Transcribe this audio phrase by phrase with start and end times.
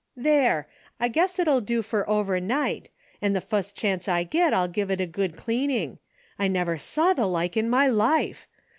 [0.31, 0.67] "There!
[0.99, 2.89] I guess it'll do fer over night,
[3.21, 5.99] and the fust chance I get I'll give it a good clean ing.
[6.39, 8.47] I never saw the like in my life